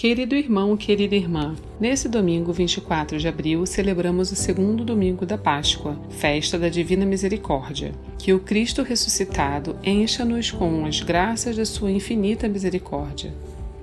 [0.00, 5.94] Querido irmão, querida irmã, nesse domingo 24 de abril celebramos o segundo domingo da Páscoa,
[6.08, 7.92] festa da Divina Misericórdia.
[8.16, 13.30] Que o Cristo ressuscitado encha-nos com as graças da sua infinita misericórdia.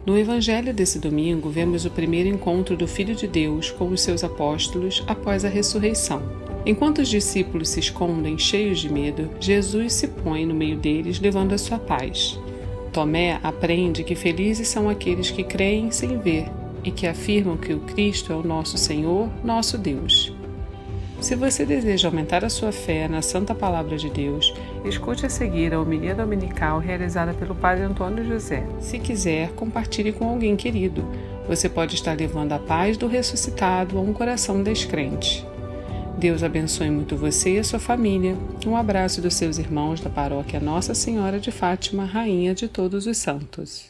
[0.08, 4.24] No Evangelho desse domingo, vemos o primeiro encontro do Filho de Deus com os seus
[4.24, 6.24] apóstolos após a ressurreição.
[6.66, 11.54] Enquanto os discípulos se escondem cheios de medo, Jesus se põe no meio deles, levando
[11.54, 12.40] a sua paz.
[12.98, 16.48] Tomé aprende que felizes são aqueles que creem sem ver
[16.84, 20.36] e que afirmam que o Cristo é o nosso Senhor, nosso Deus.
[21.22, 24.52] Se você deseja aumentar a sua fé na Santa Palavra de Deus,
[24.84, 28.66] escute a seguir a homilia dominical realizada pelo Padre Antônio José.
[28.80, 31.06] Se quiser, compartilhe com alguém querido.
[31.48, 35.46] Você pode estar levando a paz do ressuscitado a um coração descrente.
[36.18, 38.36] Deus abençoe muito você e a sua família.
[38.66, 43.18] Um abraço dos seus irmãos da paróquia Nossa Senhora de Fátima, Rainha de Todos os
[43.18, 43.86] Santos.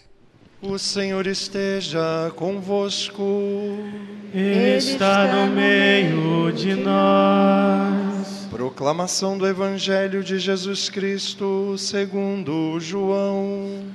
[0.62, 3.24] O Senhor esteja convosco.
[4.34, 8.46] Ele está no meio de nós.
[8.50, 13.86] Proclamação do Evangelho de Jesus Cristo, segundo João.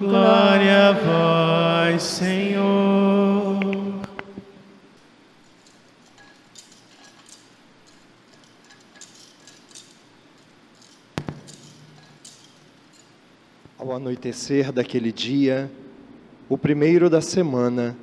[0.00, 3.79] Glória a vós, Senhor.
[13.80, 15.72] Ao anoitecer daquele dia,
[16.50, 17.96] o primeiro da semana,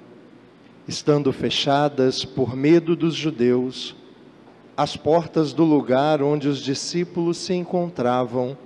[0.88, 3.96] estando fechadas por medo dos judeus,
[4.76, 8.58] as portas do lugar onde os discípulos se encontravam,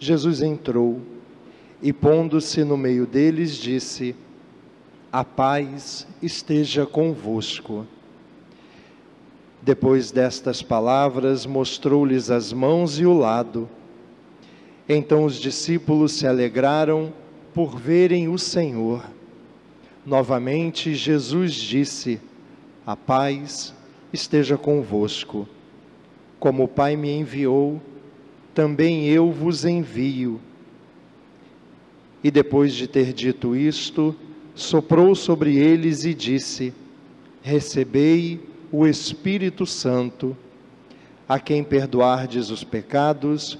[0.00, 1.00] Jesus entrou
[1.80, 4.16] e, pondo-se no meio deles, disse:
[5.12, 7.86] A paz esteja convosco.
[9.62, 13.68] Depois destas palavras, mostrou-lhes as mãos e o lado.
[14.88, 17.12] Então os discípulos se alegraram
[17.52, 19.04] por verem o Senhor.
[20.04, 22.20] Novamente Jesus disse:
[22.86, 23.74] A paz
[24.12, 25.48] esteja convosco.
[26.38, 27.80] Como o Pai me enviou,
[28.54, 30.40] também eu vos envio.
[32.22, 34.14] E depois de ter dito isto,
[34.54, 36.72] soprou sobre eles e disse:
[37.42, 38.40] Recebei
[38.70, 40.36] o Espírito Santo.
[41.28, 43.58] A quem perdoardes os pecados,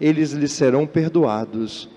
[0.00, 1.88] eles lhes serão perdoados.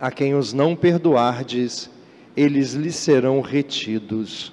[0.00, 1.90] A quem os não perdoardes,
[2.36, 4.52] eles lhes serão retidos.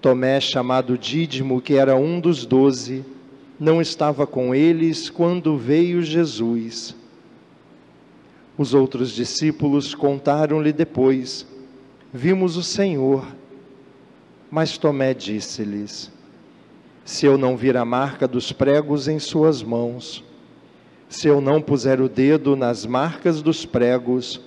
[0.00, 3.04] Tomé, chamado Dídimo, que era um dos doze,
[3.60, 6.96] não estava com eles quando veio Jesus.
[8.56, 11.46] Os outros discípulos contaram-lhe depois:
[12.12, 13.26] Vimos o Senhor.
[14.50, 16.10] Mas Tomé disse-lhes:
[17.04, 20.24] Se eu não vir a marca dos pregos em suas mãos,
[21.12, 24.40] se eu não puser o dedo nas marcas dos pregos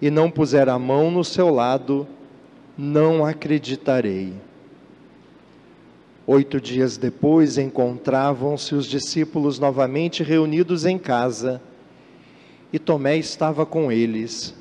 [0.00, 2.08] e não puser a mão no seu lado,
[2.76, 4.32] não acreditarei.
[6.26, 11.60] Oito dias depois encontravam-se os discípulos novamente reunidos em casa
[12.72, 14.54] e Tomé estava com eles.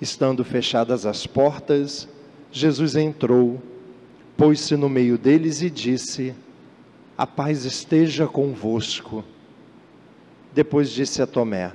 [0.00, 2.08] Estando fechadas as portas,
[2.50, 3.62] Jesus entrou,
[4.36, 6.34] pôs-se no meio deles e disse:
[7.16, 9.24] A paz esteja convosco.
[10.54, 11.72] Depois disse a Tomé: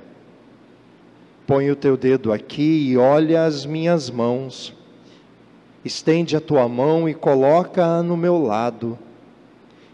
[1.46, 4.74] Põe o teu dedo aqui e olha as minhas mãos.
[5.84, 8.98] Estende a tua mão e coloca-a no meu lado.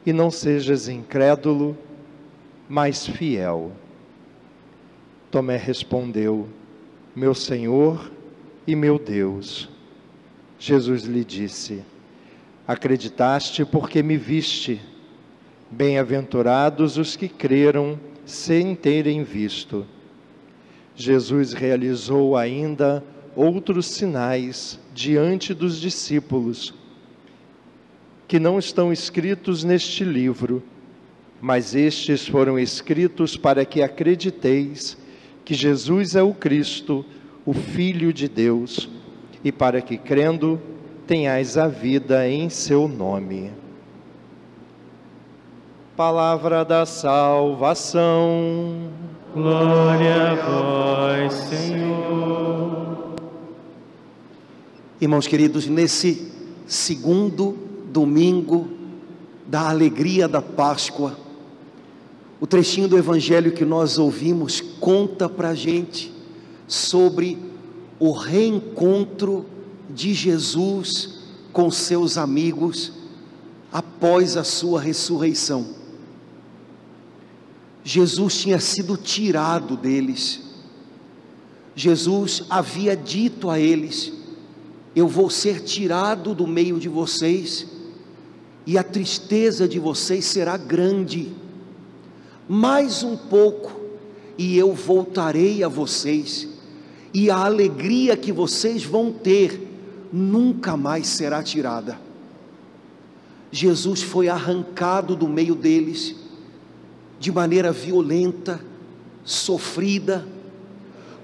[0.04, 1.76] E não sejas incrédulo,
[2.68, 3.72] mas fiel.
[5.32, 6.48] Tomé respondeu:
[7.14, 8.12] Meu Senhor
[8.66, 9.68] e meu Deus.
[10.60, 11.82] Jesus lhe disse:
[12.68, 14.80] Acreditaste porque me viste.
[15.68, 19.86] Bem-aventurados os que creram sem terem visto.
[20.94, 23.02] Jesus realizou ainda
[23.34, 26.74] outros sinais diante dos discípulos,
[28.26, 30.62] que não estão escritos neste livro,
[31.40, 34.98] mas estes foram escritos para que acrediteis
[35.44, 37.04] que Jesus é o Cristo,
[37.44, 38.88] o Filho de Deus,
[39.44, 40.60] e para que, crendo,
[41.06, 43.52] tenhais a vida em seu nome.
[45.96, 48.02] Palavra da salvação.
[49.32, 53.14] Glória a vós, Senhor.
[55.00, 56.30] Irmãos queridos, nesse
[56.66, 57.56] segundo
[57.90, 58.68] domingo
[59.46, 61.16] da alegria da Páscoa,
[62.38, 66.12] o trechinho do Evangelho que nós ouvimos conta para a gente
[66.68, 67.38] sobre
[67.98, 69.46] o reencontro
[69.88, 71.20] de Jesus
[71.54, 72.92] com seus amigos
[73.72, 75.75] após a sua ressurreição.
[77.88, 80.40] Jesus tinha sido tirado deles.
[81.72, 84.12] Jesus havia dito a eles
[84.96, 87.66] eu vou ser tirado do meio de vocês,
[88.66, 91.28] e a tristeza de vocês será grande.
[92.48, 93.78] Mais um pouco,
[94.38, 96.48] e eu voltarei a vocês,
[97.12, 99.68] e a alegria que vocês vão ter
[100.10, 102.00] nunca mais será tirada.
[103.52, 106.16] Jesus foi arrancado do meio deles
[107.18, 108.60] de maneira violenta,
[109.24, 110.26] sofrida.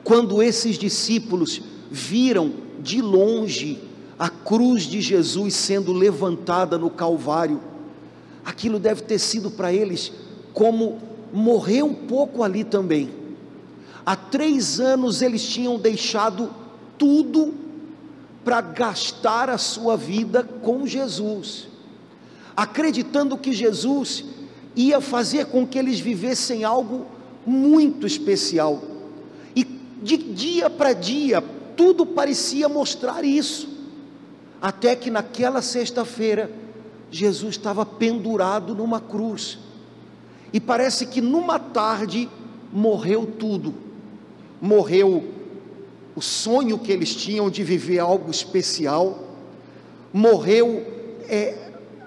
[0.03, 3.79] Quando esses discípulos viram de longe
[4.19, 7.61] a cruz de Jesus sendo levantada no Calvário,
[8.45, 10.13] aquilo deve ter sido para eles
[10.53, 11.01] como
[11.33, 13.11] morrer um pouco ali também.
[14.05, 16.51] Há três anos eles tinham deixado
[16.99, 17.55] tudo
[18.45, 21.69] para gastar a sua vida com Jesus,
[22.57, 24.25] acreditando que Jesus
[24.75, 27.07] ia fazer com que eles vivessem algo
[27.47, 28.83] muito especial.
[29.55, 31.43] E de dia para dia,
[31.77, 33.69] tudo parecia mostrar isso.
[34.61, 36.51] Até que naquela sexta-feira,
[37.11, 39.59] Jesus estava pendurado numa cruz.
[40.53, 42.29] E parece que numa tarde
[42.73, 43.75] morreu tudo.
[44.61, 45.25] Morreu
[46.15, 49.19] o sonho que eles tinham de viver algo especial,
[50.13, 50.87] morreu
[51.29, 51.62] é,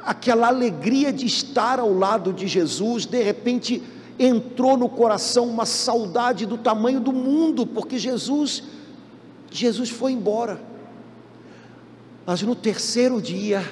[0.06, 3.82] aquela alegria de estar ao lado de Jesus, de repente
[4.20, 8.64] entrou no coração uma saudade do tamanho do mundo, porque Jesus,
[9.50, 10.62] Jesus foi embora.
[12.26, 13.68] Mas no terceiro dia,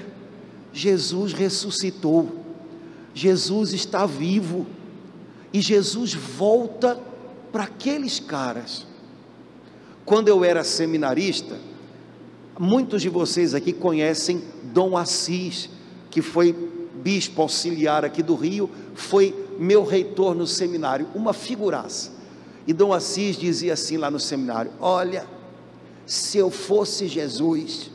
[0.74, 2.44] Jesus ressuscitou,
[3.14, 4.66] Jesus está vivo,
[5.54, 7.00] e Jesus volta
[7.52, 8.88] para aqueles caras.
[10.04, 11.58] Quando eu era seminarista,
[12.60, 14.42] muitos de vocês aqui conhecem
[14.74, 15.70] Dom Assis,
[16.14, 16.54] que foi
[17.02, 22.12] bispo auxiliar aqui do Rio, foi meu reitor no seminário, uma figuraça.
[22.68, 25.26] E Dom Assis dizia assim lá no seminário: Olha,
[26.06, 27.90] se eu fosse Jesus,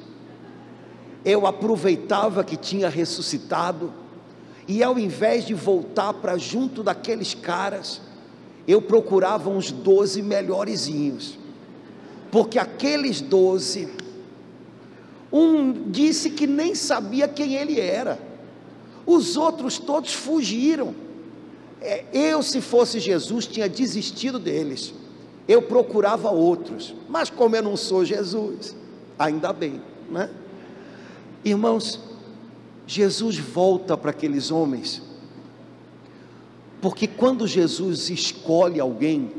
[1.25, 3.93] eu aproveitava que tinha ressuscitado,
[4.67, 8.01] e ao invés de voltar para junto daqueles caras,
[8.67, 11.39] eu procurava uns doze melhorzinhos,
[12.33, 13.89] porque aqueles doze
[15.33, 18.19] um disse que nem sabia quem ele era.
[19.07, 20.95] Os outros todos fugiram.
[21.81, 24.93] É, eu, se fosse Jesus, tinha desistido deles.
[25.47, 26.95] Eu procurava outros.
[27.09, 28.75] Mas como eu não sou Jesus,
[29.19, 29.81] ainda bem,
[30.11, 30.31] né?
[31.45, 32.01] Irmãos,
[32.87, 35.03] Jesus volta para aqueles homens,
[36.81, 39.31] porque quando Jesus escolhe alguém,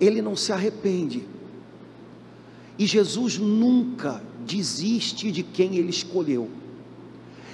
[0.00, 1.26] ele não se arrepende.
[2.80, 6.48] E Jesus nunca desiste de quem ele escolheu.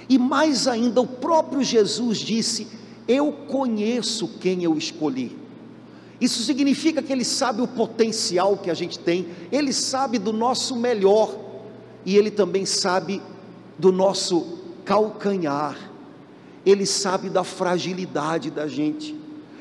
[0.07, 2.65] E mais ainda, o próprio Jesus disse:
[3.05, 5.35] Eu conheço quem eu escolhi.
[6.21, 10.77] Isso significa que ele sabe o potencial que a gente tem, ele sabe do nosso
[10.77, 11.37] melhor,
[12.05, 13.21] e ele também sabe
[13.77, 15.91] do nosso calcanhar,
[16.65, 19.13] ele sabe da fragilidade da gente,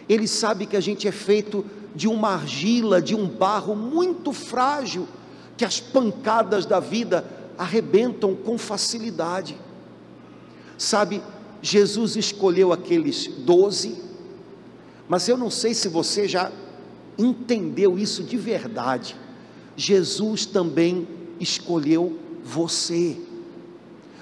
[0.09, 5.09] ele sabe que a gente é feito de uma argila, de um barro muito frágil,
[5.57, 7.25] que as pancadas da vida
[7.57, 9.57] arrebentam com facilidade.
[10.77, 11.23] Sabe,
[11.63, 13.97] Jesus escolheu aqueles doze,
[15.09, 16.53] mas eu não sei se você já
[17.17, 19.17] entendeu isso de verdade.
[19.77, 21.09] Jesus também
[21.41, 23.17] escolheu você.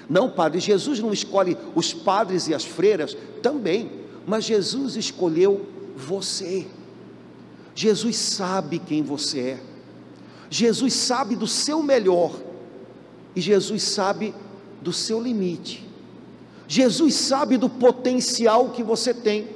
[0.09, 3.91] Não, padre, Jesus não escolhe os padres e as freiras, também,
[4.25, 5.65] mas Jesus escolheu
[5.95, 6.67] você.
[7.73, 9.74] Jesus sabe quem você é.
[10.49, 12.33] Jesus sabe do seu melhor
[13.35, 14.33] e Jesus sabe
[14.81, 15.85] do seu limite.
[16.67, 19.47] Jesus sabe do potencial que você tem.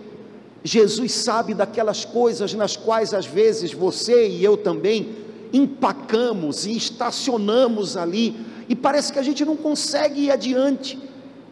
[0.64, 5.16] Jesus sabe daquelas coisas nas quais às vezes você e eu também
[5.54, 8.36] empacamos e estacionamos ali
[8.68, 11.00] e parece que a gente não consegue ir adiante.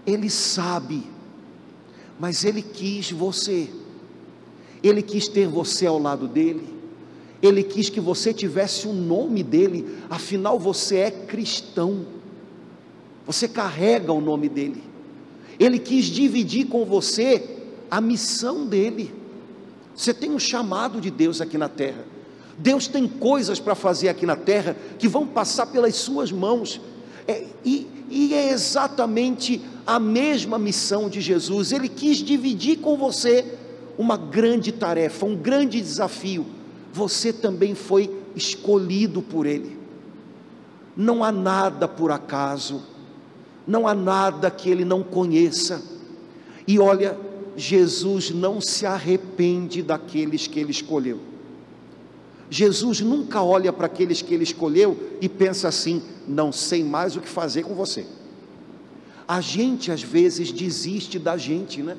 [0.05, 1.03] Ele sabe,
[2.19, 3.69] mas ele quis você.
[4.83, 6.76] Ele quis ter você ao lado dele.
[7.41, 12.05] Ele quis que você tivesse o nome dele, afinal você é cristão,
[13.25, 14.83] você carrega o nome dele.
[15.59, 17.57] Ele quis dividir com você
[17.91, 19.13] a missão dele.
[19.95, 22.05] Você tem um chamado de Deus aqui na terra.
[22.57, 26.81] Deus tem coisas para fazer aqui na terra que vão passar pelas suas mãos.
[27.27, 31.71] É, e, e é exatamente a mesma missão de Jesus.
[31.71, 33.45] Ele quis dividir com você
[33.97, 36.56] uma grande tarefa, um grande desafio
[36.97, 39.77] você também foi escolhido por Ele.
[40.95, 42.81] Não há nada por acaso,
[43.67, 45.79] não há nada que Ele não conheça.
[46.67, 47.15] E olha,
[47.55, 51.19] Jesus não se arrepende daqueles que Ele escolheu.
[52.49, 57.21] Jesus nunca olha para aqueles que Ele escolheu e pensa assim: não sei mais o
[57.21, 58.07] que fazer com você.
[59.27, 61.95] A gente às vezes desiste da gente, né?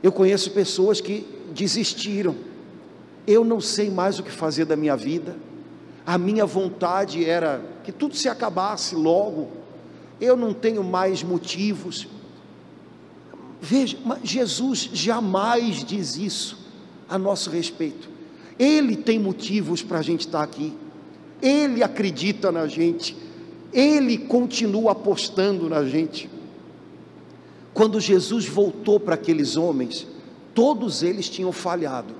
[0.00, 2.49] Eu conheço pessoas que desistiram.
[3.26, 5.36] Eu não sei mais o que fazer da minha vida.
[6.06, 9.48] A minha vontade era que tudo se acabasse logo.
[10.20, 12.08] Eu não tenho mais motivos.
[13.60, 16.58] Veja, Jesus jamais diz isso
[17.08, 18.08] a nosso respeito.
[18.58, 20.72] Ele tem motivos para a gente estar aqui.
[21.40, 23.16] Ele acredita na gente.
[23.72, 26.28] Ele continua apostando na gente.
[27.72, 30.06] Quando Jesus voltou para aqueles homens,
[30.54, 32.14] todos eles tinham falhado.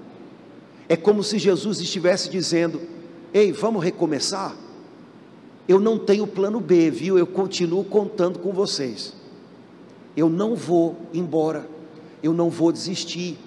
[0.90, 2.80] É como se Jesus estivesse dizendo:
[3.32, 4.56] Ei, vamos recomeçar?
[5.68, 7.16] Eu não tenho plano B, viu?
[7.16, 9.14] Eu continuo contando com vocês.
[10.16, 11.70] Eu não vou embora,
[12.20, 13.38] eu não vou desistir.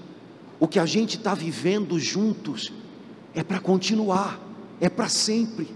[0.57, 2.71] O que a gente está vivendo juntos
[3.35, 4.39] é para continuar,
[4.79, 5.67] é para sempre.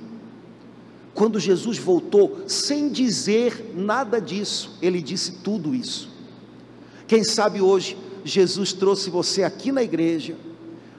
[1.13, 6.09] Quando Jesus voltou, sem dizer nada disso, ele disse tudo isso.
[7.05, 10.37] Quem sabe hoje Jesus trouxe você aqui na igreja,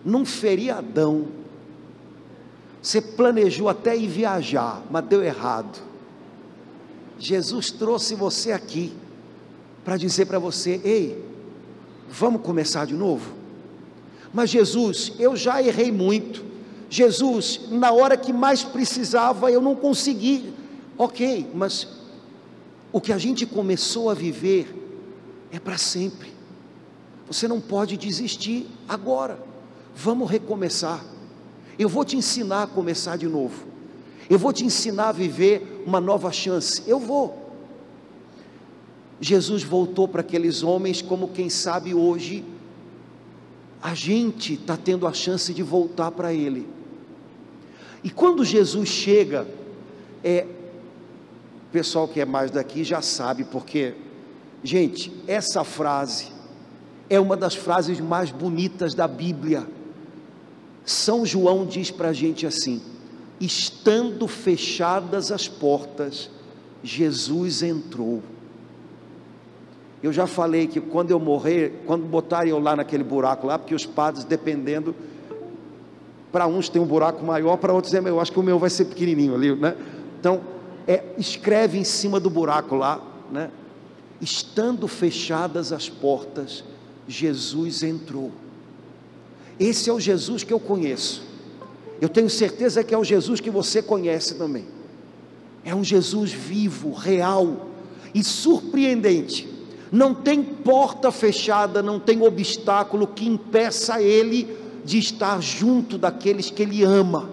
[0.05, 1.29] num feriadão.
[2.83, 5.83] Você planejou até ir viajar, mas deu errado.
[7.19, 8.93] Jesus trouxe você aqui
[9.85, 11.25] para dizer para você: ei,
[12.09, 13.33] vamos começar de novo?
[14.33, 16.45] Mas Jesus, eu já errei muito.
[16.91, 20.53] Jesus, na hora que mais precisava, eu não consegui.
[20.97, 21.87] Ok, mas
[22.93, 24.75] o que a gente começou a viver
[25.51, 26.33] é para sempre.
[27.27, 29.48] Você não pode desistir agora.
[30.01, 31.05] Vamos recomeçar.
[31.77, 33.67] Eu vou te ensinar a começar de novo.
[34.31, 36.85] Eu vou te ensinar a viver uma nova chance.
[36.87, 37.51] Eu vou.
[39.21, 42.45] Jesus voltou para aqueles homens, como quem sabe hoje,
[43.83, 46.69] a gente está tendo a chance de voltar para Ele.
[48.05, 49.49] E quando Jesus chega,
[50.23, 50.47] é,
[51.67, 53.95] o pessoal que é mais daqui já sabe, porque,
[54.63, 56.29] gente, essa frase
[57.11, 59.67] é uma das frases mais bonitas da Bíblia.
[60.89, 62.81] São João diz para a gente assim:
[63.39, 66.31] estando fechadas as portas,
[66.83, 68.23] Jesus entrou.
[70.03, 73.75] Eu já falei que quando eu morrer, quando botarem eu lá naquele buraco lá, porque
[73.75, 74.95] os padres, dependendo,
[76.33, 78.71] para uns tem um buraco maior, para outros é eu acho que o meu vai
[78.71, 79.77] ser pequenininho ali, né?
[80.19, 80.41] Então,
[80.87, 82.99] é, escreve em cima do buraco lá,
[83.31, 83.51] né?
[84.23, 86.65] Estando fechadas as portas,
[87.07, 88.33] Jesus entrou.
[89.59, 91.23] Esse é o Jesus que eu conheço.
[92.01, 94.67] Eu tenho certeza que é o Jesus que você conhece também.
[95.65, 97.69] É um Jesus vivo, real
[98.15, 99.59] e surpreendente
[99.91, 106.63] não tem porta fechada, não tem obstáculo que impeça ele de estar junto daqueles que
[106.63, 107.31] ele ama.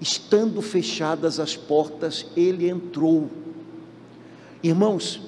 [0.00, 3.28] Estando fechadas as portas, ele entrou.
[4.62, 5.20] Irmãos,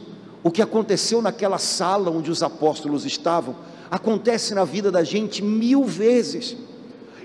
[0.42, 3.54] o que aconteceu naquela sala onde os apóstolos estavam,
[3.90, 6.56] acontece na vida da gente mil vezes.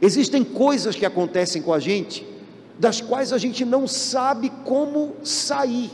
[0.01, 2.25] Existem coisas que acontecem com a gente,
[2.77, 5.91] das quais a gente não sabe como sair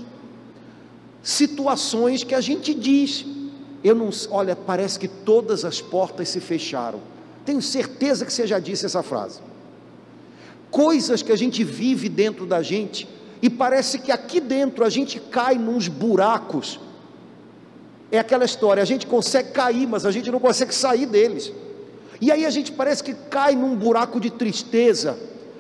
[1.23, 3.25] situações que a gente diz,
[3.83, 6.99] eu não, olha, parece que todas as portas se fecharam.
[7.45, 9.39] Tenho certeza que você já disse essa frase.
[10.69, 13.07] Coisas que a gente vive dentro da gente
[13.41, 16.79] e parece que aqui dentro a gente cai nos buracos.
[18.11, 21.51] É aquela história, a gente consegue cair, mas a gente não consegue sair deles.
[22.19, 25.17] E aí a gente parece que cai num buraco de tristeza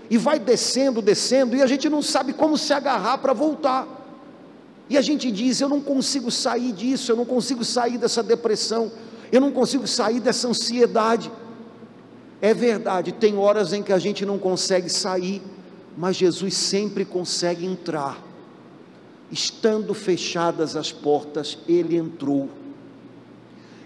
[0.09, 3.87] e vai descendo, descendo, e a gente não sabe como se agarrar para voltar.
[4.89, 8.91] E a gente diz: eu não consigo sair disso, eu não consigo sair dessa depressão,
[9.31, 11.31] eu não consigo sair dessa ansiedade.
[12.41, 15.41] É verdade, tem horas em que a gente não consegue sair,
[15.97, 18.30] mas Jesus sempre consegue entrar.
[19.31, 22.49] Estando fechadas as portas, ele entrou.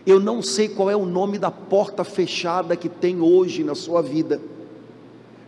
[0.06, 4.02] Eu não sei qual é o nome da porta fechada que tem hoje na sua
[4.02, 4.40] vida.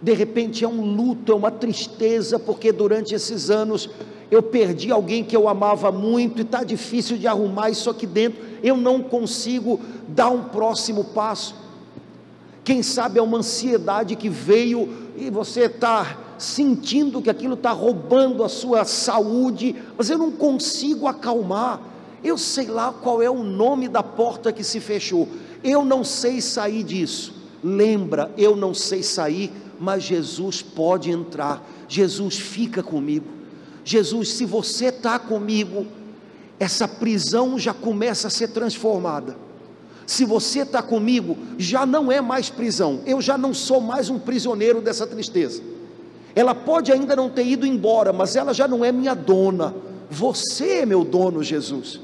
[0.02, 3.90] De repente é um luto, é uma tristeza, porque durante esses anos
[4.30, 8.44] eu perdi alguém que eu amava muito e está difícil de arrumar isso aqui dentro,
[8.62, 11.56] eu não consigo dar um próximo passo.
[12.64, 18.44] Quem sabe é uma ansiedade que veio e você está sentindo que aquilo está roubando
[18.44, 21.82] a sua saúde, mas eu não consigo acalmar.
[22.24, 25.28] Eu sei lá qual é o nome da porta que se fechou,
[25.64, 27.34] eu não sei sair disso.
[27.64, 31.64] Lembra, eu não sei sair, mas Jesus pode entrar.
[31.88, 33.26] Jesus fica comigo.
[33.84, 35.86] Jesus, se você está comigo,
[36.60, 39.38] essa prisão já começa a ser transformada.
[40.06, 44.18] Se você está comigo, já não é mais prisão, eu já não sou mais um
[44.18, 45.62] prisioneiro dessa tristeza.
[46.38, 49.74] Ela pode ainda não ter ido embora, mas ela já não é minha dona.
[50.08, 52.00] Você é meu dono, Jesus.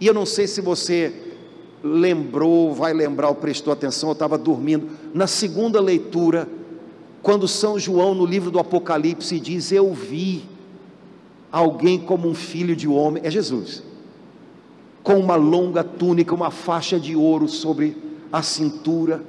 [0.00, 1.12] E eu não sei se você
[1.84, 4.88] lembrou, vai lembrar ou prestou atenção, eu estava dormindo.
[5.12, 6.48] Na segunda leitura,
[7.20, 10.46] quando São João, no livro do Apocalipse, diz: Eu vi
[11.52, 13.82] alguém como um filho de homem, é Jesus,
[15.02, 17.98] com uma longa túnica, uma faixa de ouro sobre
[18.32, 19.22] a cintura.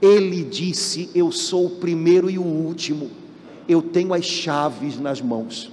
[0.00, 3.25] Ele disse: Eu sou o primeiro e o último
[3.68, 5.72] eu tenho as chaves nas mãos.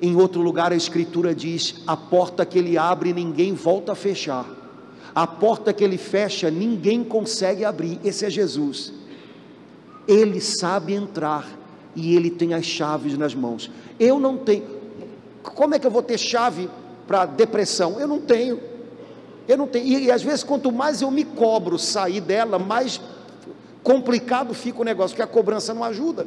[0.00, 4.46] Em outro lugar a Escritura diz: a porta que ele abre, ninguém volta a fechar.
[5.14, 8.00] A porta que ele fecha, ninguém consegue abrir.
[8.04, 8.92] Esse é Jesus.
[10.06, 11.48] Ele sabe entrar
[11.94, 13.70] e ele tem as chaves nas mãos.
[13.98, 14.64] Eu não tenho.
[15.42, 16.68] Como é que eu vou ter chave
[17.06, 18.00] para depressão?
[18.00, 18.60] Eu não tenho.
[19.46, 19.86] Eu não tenho.
[19.86, 23.00] E, e às vezes, quanto mais eu me cobro sair dela, mais
[23.84, 26.26] complicado fica o negócio, porque a cobrança não ajuda.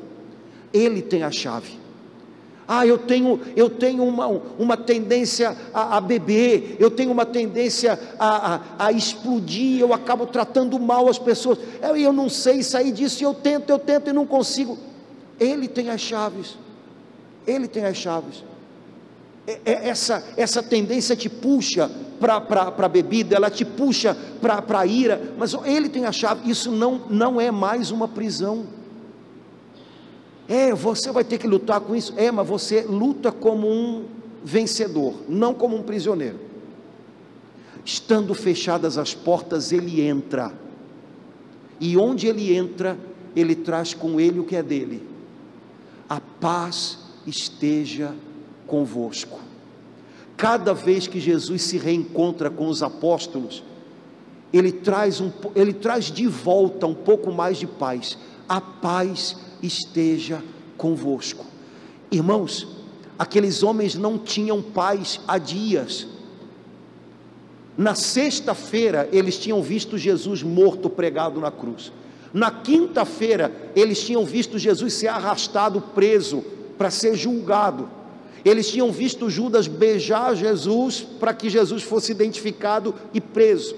[0.72, 1.78] Ele tem a chave.
[2.68, 4.28] Ah, eu tenho, eu tenho uma,
[4.60, 10.26] uma tendência a, a beber, eu tenho uma tendência a, a, a, explodir, eu acabo
[10.26, 11.58] tratando mal as pessoas.
[11.82, 14.78] Eu, eu não sei sair disso, eu tento, eu tento e não consigo.
[15.40, 16.58] Ele tem as chaves.
[17.46, 18.44] Ele tem as chaves.
[19.48, 21.90] É, é, essa, essa tendência te puxa
[22.20, 26.70] para a bebida, ela te puxa para a ira, mas ele tem a chave, isso
[26.70, 28.66] não, não é mais uma prisão.
[30.50, 32.14] É, você vai ter que lutar com isso.
[32.18, 34.06] É, mas você luta como um
[34.44, 36.40] vencedor, não como um prisioneiro.
[37.86, 40.52] Estando fechadas as portas, ele entra.
[41.80, 42.98] E onde ele entra,
[43.36, 45.08] ele traz com ele o que é dele.
[46.10, 48.14] A paz esteja
[48.68, 49.40] convosco.
[50.36, 53.64] Cada vez que Jesus se reencontra com os apóstolos,
[54.54, 58.18] ele traz, um, ele traz de volta um pouco mais de paz.
[58.48, 60.44] A paz esteja
[60.78, 61.46] convosco.
[62.12, 62.68] Irmãos,
[63.18, 66.08] aqueles homens não tinham paz há dias.
[67.78, 71.92] Na sexta-feira, eles tinham visto Jesus morto pregado na cruz.
[72.34, 76.44] Na quinta-feira, eles tinham visto Jesus ser arrastado preso
[76.78, 77.90] para ser julgado.
[78.48, 83.76] Eles tinham visto Judas beijar Jesus para que Jesus fosse identificado e preso.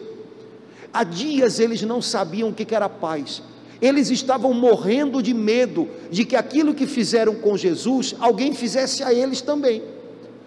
[0.93, 3.41] Há dias eles não sabiam o que era paz.
[3.81, 9.11] Eles estavam morrendo de medo de que aquilo que fizeram com Jesus, alguém fizesse a
[9.11, 9.81] eles também.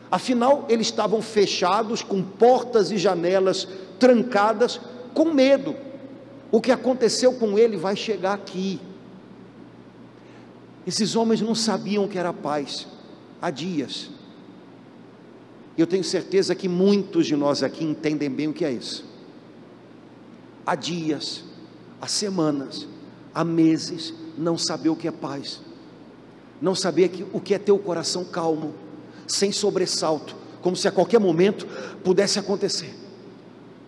[0.09, 3.67] Afinal, eles estavam fechados, com portas e janelas
[3.99, 4.81] trancadas,
[5.13, 5.75] com medo.
[6.53, 8.79] O que aconteceu com ele vai chegar aqui.
[10.87, 12.87] Esses homens não sabiam o que era paz
[13.43, 14.09] há dias.
[15.77, 19.05] Eu tenho certeza que muitos de nós aqui entendem bem o que é isso.
[20.65, 21.43] Há dias,
[22.01, 22.87] há semanas,
[23.35, 25.61] há meses, não saber o que é paz,
[26.61, 28.73] não saber o que é ter o coração calmo,
[29.27, 31.67] sem sobressalto, como se a qualquer momento
[32.05, 32.95] pudesse acontecer.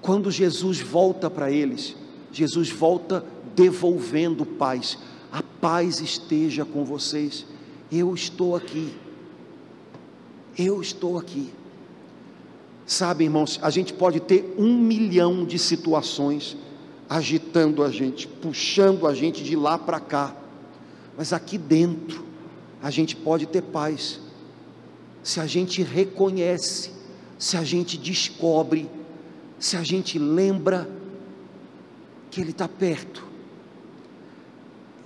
[0.00, 1.94] Quando Jesus volta para eles,
[2.32, 4.98] Jesus volta devolvendo paz.
[5.30, 7.46] A paz esteja com vocês.
[7.90, 8.92] Eu estou aqui.
[10.56, 11.52] Eu estou aqui.
[12.86, 16.56] Sabe, irmãos, a gente pode ter um milhão de situações
[17.08, 20.34] agitando a gente, puxando a gente de lá para cá,
[21.16, 22.24] mas aqui dentro
[22.82, 24.20] a gente pode ter paz,
[25.22, 26.90] se a gente reconhece,
[27.38, 28.88] se a gente descobre,
[29.58, 30.88] se a gente lembra
[32.30, 33.24] que Ele está perto.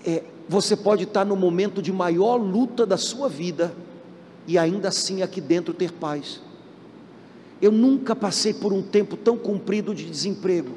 [0.05, 3.73] É, você pode estar no momento de maior luta da sua vida
[4.49, 6.41] e ainda assim aqui dentro ter paz.
[7.61, 10.71] Eu nunca passei por um tempo tão comprido de desemprego.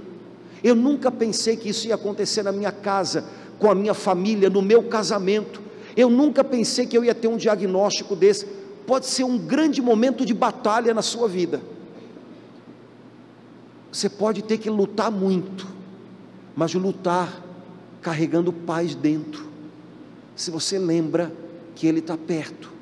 [0.62, 3.24] Eu nunca pensei que isso ia acontecer na minha casa,
[3.58, 5.62] com a minha família, no meu casamento.
[5.96, 8.46] Eu nunca pensei que eu ia ter um diagnóstico desse.
[8.86, 11.62] Pode ser um grande momento de batalha na sua vida.
[13.90, 15.66] Você pode ter que lutar muito,
[16.54, 17.42] mas lutar
[18.02, 19.48] carregando paz dentro.
[20.36, 21.32] Se você lembra
[21.74, 22.81] que Ele está perto,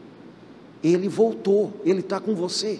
[0.84, 2.80] ele voltou, Ele está com você.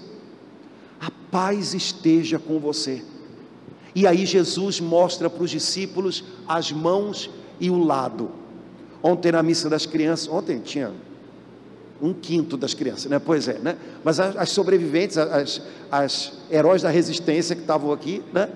[1.00, 3.02] A paz esteja com você.
[3.94, 8.32] E aí Jesus mostra para os discípulos as mãos e o lado.
[9.02, 10.92] Ontem na missa das crianças, ontem tinha
[12.02, 13.20] um quinto das crianças, né?
[13.20, 13.78] Pois é, né?
[14.04, 18.50] Mas as, as sobreviventes, as, as heróis da resistência que estavam aqui, né?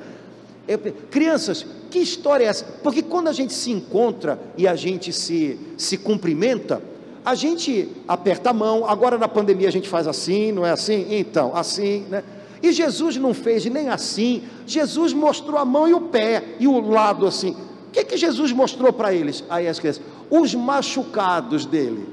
[0.65, 0.79] Eu,
[1.11, 2.63] crianças, que história é essa?
[2.81, 6.81] Porque quando a gente se encontra e a gente se, se cumprimenta,
[7.25, 11.07] a gente aperta a mão, agora na pandemia a gente faz assim, não é assim?
[11.09, 12.23] Então, assim, né?
[12.61, 16.79] E Jesus não fez nem assim, Jesus mostrou a mão e o pé, e o
[16.79, 17.51] lado assim.
[17.87, 19.43] O que, que Jesus mostrou para eles?
[19.49, 22.07] Aí as crianças, os machucados dele.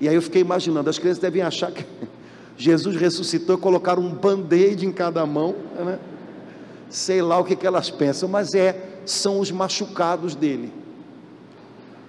[0.00, 1.84] E aí eu fiquei imaginando, as crianças devem achar que
[2.56, 5.98] Jesus ressuscitou e colocaram um band-aid em cada mão, né?
[6.90, 10.72] sei lá o que, que elas pensam, mas é, são os machucados dele.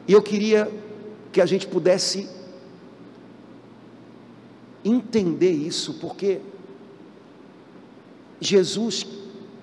[0.08, 0.72] E eu queria
[1.32, 2.28] que a gente pudesse
[4.84, 6.42] entender isso, porque
[8.40, 9.06] Jesus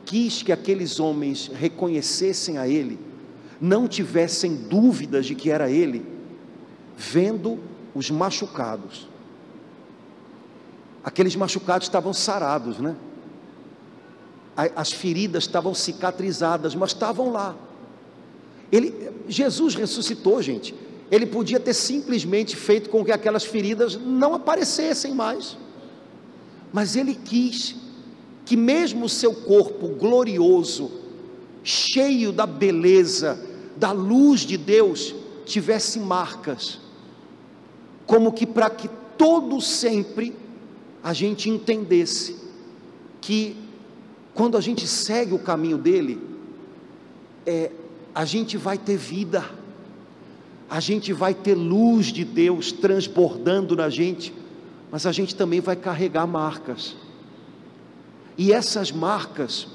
[0.05, 2.99] quis que aqueles homens reconhecessem a Ele,
[3.61, 6.07] não tivessem dúvidas de que era Ele,
[6.97, 7.59] vendo
[7.95, 9.09] os machucados.
[11.03, 12.97] Aqueles machucados estavam sarados, né?
[14.75, 17.55] As feridas estavam cicatrizadas, mas estavam lá.
[18.73, 20.75] Ele, Jesus ressuscitou, gente.
[21.11, 25.57] Ele podia ter simplesmente feito com que aquelas feridas não aparecessem mais.
[26.73, 27.77] Mas ele quis
[28.45, 30.91] que mesmo o seu corpo glorioso,
[31.63, 33.39] cheio da beleza,
[33.77, 35.15] da luz de Deus,
[35.45, 36.81] tivesse marcas,
[38.07, 38.89] como que para que
[39.19, 40.35] todo sempre
[41.03, 42.37] a gente entendesse
[43.21, 43.57] que
[44.35, 46.21] quando a gente segue o caminho dele,
[47.45, 47.71] é,
[48.15, 49.45] a gente vai ter vida,
[50.69, 54.33] a gente vai ter luz de Deus transbordando na gente,
[54.91, 56.97] mas a gente também vai carregar marcas.
[58.37, 59.67] E essas marcas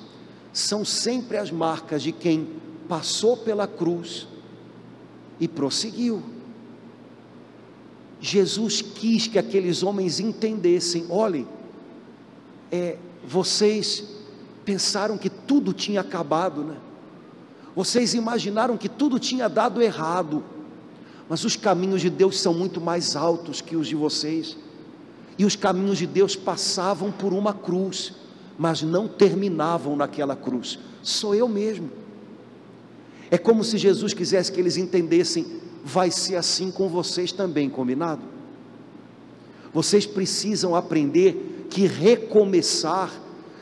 [0.53, 2.47] são sempre as marcas de quem
[2.87, 4.27] passou pela cruz
[5.39, 6.21] e prosseguiu.
[8.19, 11.47] Jesus quis que aqueles homens entendessem: olhem,
[12.71, 14.03] é, vocês
[14.63, 16.77] pensaram que tudo tinha acabado, né?
[17.75, 20.43] Vocês imaginaram que tudo tinha dado errado,
[21.31, 24.57] mas os caminhos de Deus são muito mais altos que os de vocês,
[25.37, 28.11] e os caminhos de Deus passavam por uma cruz,
[28.57, 30.77] mas não terminavam naquela cruz.
[31.01, 31.89] Sou eu mesmo.
[33.29, 35.45] É como se Jesus quisesse que eles entendessem:
[35.85, 38.23] vai ser assim com vocês também, combinado?
[39.73, 43.09] Vocês precisam aprender que recomeçar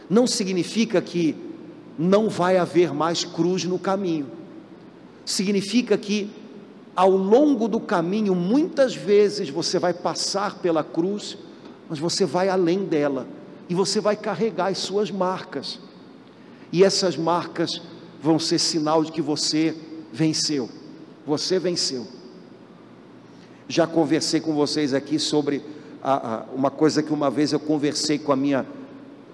[0.09, 1.35] não significa que
[1.99, 4.25] não vai haver mais cruz no caminho.
[5.23, 6.31] Significa que
[6.99, 11.37] ao longo do caminho, muitas vezes você vai passar pela cruz,
[11.87, 13.25] mas você vai além dela
[13.69, 15.79] e você vai carregar as suas marcas.
[16.73, 17.81] E essas marcas
[18.21, 19.73] vão ser sinal de que você
[20.11, 20.69] venceu.
[21.25, 22.05] Você venceu.
[23.69, 25.63] Já conversei com vocês aqui sobre
[26.03, 28.67] a, a, uma coisa que uma vez eu conversei com a minha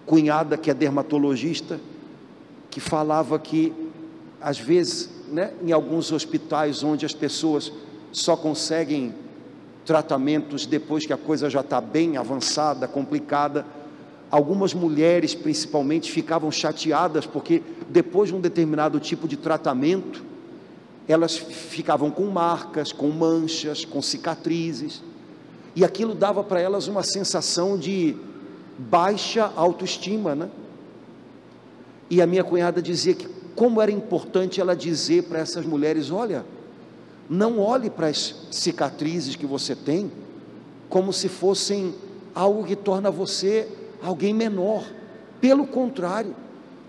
[0.06, 1.80] cunhada, que é dermatologista,
[2.70, 3.74] que falava que,
[4.40, 7.72] às vezes, né, em alguns hospitais onde as pessoas
[8.12, 9.14] só conseguem
[9.86, 13.66] tratamentos depois que a coisa já está bem avançada, complicada,
[14.36, 20.24] Algumas mulheres, principalmente, ficavam chateadas porque depois de um determinado tipo de tratamento,
[21.08, 25.04] elas ficavam com marcas, com manchas, com cicatrizes,
[25.76, 28.18] e aquilo dava para elas uma sensação de
[28.78, 30.50] baixa autoestima, né?
[32.10, 36.46] E a minha cunhada dizia que como era importante ela dizer para essas mulheres: olha,
[37.30, 40.12] não olhe para as cicatrizes que você tem
[40.90, 41.94] como se fossem
[42.34, 43.68] algo que torna você
[44.02, 44.86] alguém menor.
[45.42, 46.36] Pelo contrário,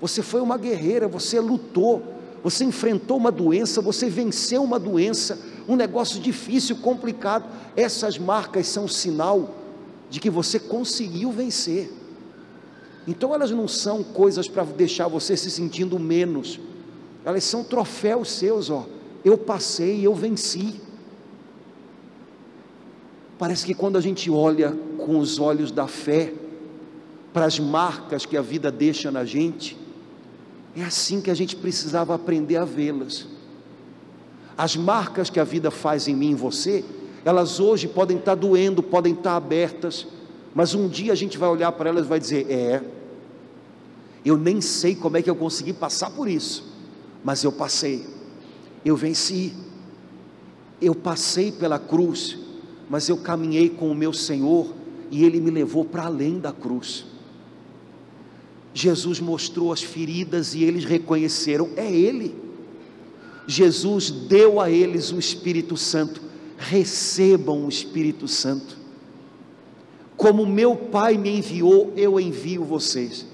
[0.01, 2.03] você foi uma guerreira, você lutou,
[2.43, 7.47] você enfrentou uma doença, você venceu uma doença, um negócio difícil, complicado.
[7.75, 9.55] Essas marcas são sinal
[10.11, 11.93] de que você conseguiu vencer.
[13.07, 16.59] Então elas não são coisas para deixar você se sentindo menos.
[17.25, 18.87] Elas são troféus seus, ó.
[19.25, 20.81] Eu passei, eu venci.
[23.39, 26.33] Parece que quando a gente olha com os olhos da fé,
[27.33, 29.77] para as marcas que a vida deixa na gente,
[30.75, 33.27] é assim que a gente precisava aprender a vê-las.
[34.57, 36.83] As marcas que a vida faz em mim e em você,
[37.25, 40.07] elas hoje podem estar doendo, podem estar abertas,
[40.55, 42.83] mas um dia a gente vai olhar para elas e vai dizer: É,
[44.29, 46.65] eu nem sei como é que eu consegui passar por isso,
[47.23, 48.05] mas eu passei,
[48.85, 49.53] eu venci,
[50.81, 52.39] eu passei pela cruz,
[52.89, 54.73] mas eu caminhei com o meu Senhor
[55.11, 57.05] e Ele me levou para além da cruz.
[58.73, 62.35] Jesus mostrou as feridas e eles reconheceram: é Ele.
[63.47, 66.21] Jesus deu a eles o Espírito Santo,
[66.59, 68.77] recebam o Espírito Santo.
[70.17, 73.26] Como meu Pai me enviou, eu envio vocês.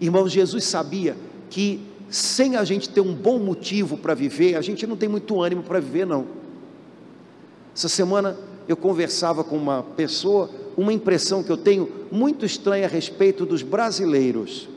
[0.00, 1.16] Irmão, Jesus sabia
[1.48, 5.40] que sem a gente ter um bom motivo para viver, a gente não tem muito
[5.42, 6.26] ânimo para viver, não.
[7.74, 8.36] Essa semana
[8.68, 13.62] eu conversava com uma pessoa, uma impressão que eu tenho muito estranha a respeito dos
[13.62, 14.68] brasileiros.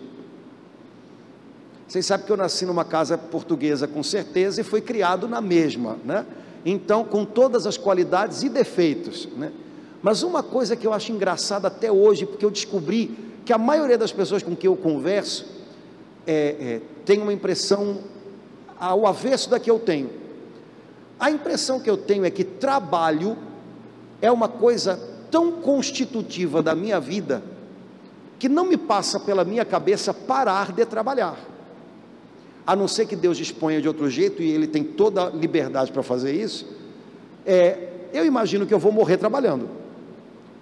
[1.88, 5.98] Vocês sabem que eu nasci numa casa portuguesa com certeza e fui criado na mesma,
[6.06, 6.26] né?
[6.66, 9.52] Então, com todas as qualidades e defeitos, né?
[10.02, 13.98] Mas uma coisa que eu acho engraçada até hoje, porque eu descobri que a maioria
[13.98, 15.44] das pessoas com quem eu converso
[16.28, 17.98] é, é, tem uma impressão
[18.80, 20.12] ao avesso da que eu tenho.
[21.20, 23.36] A impressão que eu tenho é que trabalho
[24.22, 25.00] é uma coisa
[25.32, 27.42] tão constitutiva da minha vida
[28.38, 31.36] que não me passa pela minha cabeça parar de trabalhar.
[32.68, 35.92] A não ser que Deus disponha de outro jeito e Ele tem toda a liberdade
[35.92, 36.68] para fazer isso.
[37.44, 39.68] É, eu imagino que eu vou morrer trabalhando.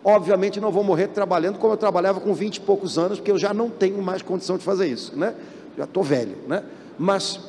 [0.10, 3.38] Obviamente não vou morrer trabalhando como eu trabalhava com 20 e poucos anos, porque eu
[3.38, 5.36] já não tenho mais condição de fazer isso, né?
[5.78, 6.64] Já estou velho, né?
[6.98, 7.42] Mas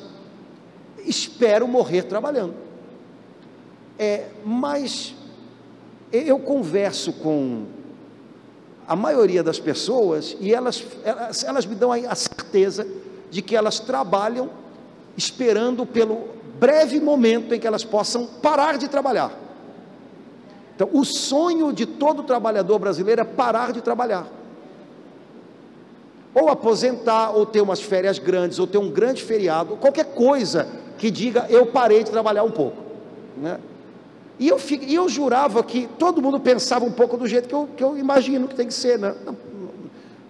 [1.05, 2.53] espero morrer trabalhando.
[3.97, 5.15] É, mas
[6.11, 7.63] eu converso com
[8.85, 12.85] a maioria das pessoas e elas, elas, elas me dão a certeza
[13.31, 14.49] de que elas trabalham
[15.15, 16.27] esperando pelo
[16.59, 19.47] breve momento em que elas possam parar de trabalhar.
[20.79, 24.25] Então, o sonho de todo trabalhador brasileiro é parar de trabalhar.
[26.33, 31.11] Ou aposentar, ou ter umas férias grandes, ou ter um grande feriado, qualquer coisa que
[31.11, 32.77] diga eu parei de trabalhar um pouco.
[33.35, 33.59] Né?
[34.39, 37.67] E eu, e eu jurava que todo mundo pensava um pouco do jeito que eu,
[37.75, 38.97] que eu imagino que tem que ser.
[38.97, 39.13] Né?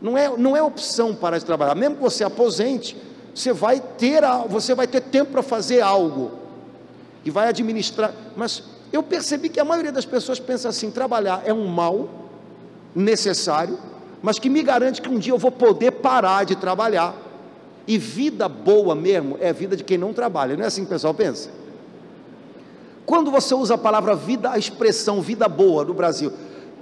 [0.02, 1.76] Não, é, não é opção parar de trabalhar.
[1.76, 2.98] Mesmo que você aposente,
[3.36, 6.32] você vai ter, você vai ter tempo para fazer algo.
[7.24, 8.12] E vai administrar.
[8.36, 12.10] Mas eu percebi que a maioria das pessoas pensa assim: trabalhar é um mal
[12.96, 13.78] necessário,
[14.22, 17.16] mas que me garante que um dia eu vou poder parar de trabalhar.
[17.88, 20.56] E vida boa mesmo é a vida de quem não trabalha.
[20.56, 21.50] Não é assim que o pessoal pensa?
[23.06, 26.32] Quando você usa a palavra vida, a expressão vida boa no Brasil,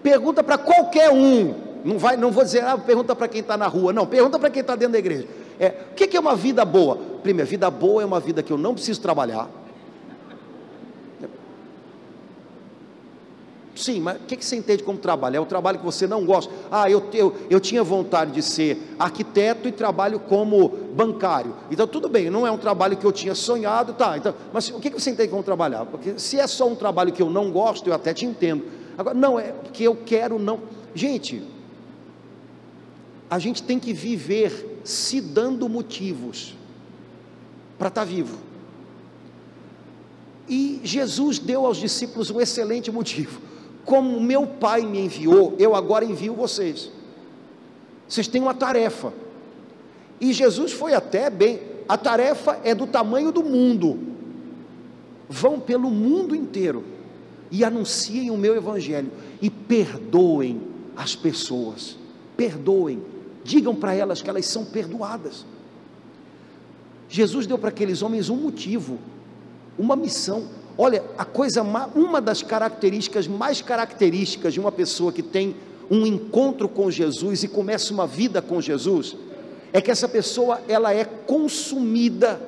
[0.04, 3.68] pergunta para qualquer um, não, vai, não vou dizer, ah, pergunta para quem está na
[3.68, 5.26] rua, não, pergunta para quem está dentro da igreja.
[5.58, 6.98] É, o que é uma vida boa?
[7.24, 9.50] Primeiro, vida boa é uma vida que eu não preciso trabalhar,
[13.78, 15.38] Sim, mas o que, você entende como trabalho?
[15.38, 16.52] É o trabalho que você não gosta.
[16.72, 21.54] Ah, eu, eu, eu tinha vontade de ser arquiteto e trabalho como bancário.
[21.70, 24.18] Então, tudo bem, não é um trabalho que eu tinha sonhado, tá.
[24.18, 25.86] Então, mas o que, você entende como trabalhar?
[25.86, 28.66] Porque se é só um trabalho que eu não gosto, eu até te entendo.
[28.98, 30.60] Agora, não, é porque eu quero não.
[30.96, 31.44] Gente,
[33.30, 36.56] a gente tem que viver se dando motivos
[37.78, 38.40] para estar tá vivo.
[40.50, 43.47] E Jesus deu aos discípulos um excelente motivo
[43.88, 46.92] como meu Pai me enviou, eu agora envio vocês.
[48.06, 49.14] Vocês têm uma tarefa.
[50.20, 53.98] E Jesus foi até bem, a tarefa é do tamanho do mundo.
[55.30, 56.84] Vão pelo mundo inteiro
[57.50, 59.10] e anunciem o meu evangelho
[59.42, 60.62] e perdoem
[60.94, 61.98] as pessoas.
[62.36, 63.02] Perdoem.
[63.42, 65.46] Digam para elas que elas são perdoadas.
[67.08, 69.00] Jesus deu para aqueles homens um motivo,
[69.80, 70.57] uma missão.
[70.78, 75.56] Olha, a coisa, uma das características mais características de uma pessoa que tem
[75.90, 79.16] um encontro com Jesus e começa uma vida com Jesus,
[79.74, 82.40] é que essa pessoa ela é consumida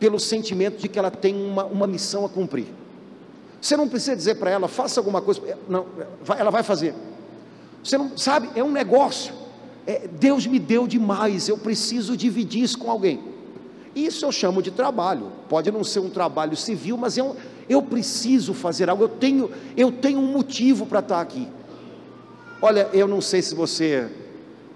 [0.00, 2.66] pelo sentimento de que ela tem uma, uma missão a cumprir.
[3.60, 5.86] Você não precisa dizer para ela, faça alguma coisa, não,
[6.36, 6.94] ela vai fazer.
[7.84, 9.32] Você não sabe, é um negócio.
[9.86, 13.31] É, Deus me deu demais, eu preciso dividir isso com alguém.
[13.94, 15.32] Isso eu chamo de trabalho.
[15.48, 17.36] Pode não ser um trabalho civil, mas eu,
[17.68, 19.04] eu preciso fazer algo.
[19.04, 21.48] Eu tenho, eu tenho um motivo para estar aqui.
[22.60, 24.08] Olha, eu não sei se você